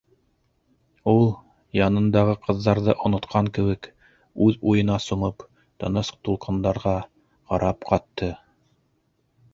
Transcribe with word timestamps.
—Ул, 1.11 1.27
янындағы 1.79 2.33
ҡыҙҙарҙы 2.47 2.95
онотҡан 3.09 3.51
кеүек, 3.59 3.91
үҙ 4.47 4.59
уйына 4.71 4.97
сумып, 5.11 5.47
тыныс 5.85 6.11
тулҡындарға 6.29 6.95
ҡарап 7.53 7.91
ҡатты. 7.93 8.33